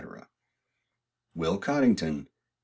"WILL 1.35 1.59
COTTINGTON. 1.59 2.25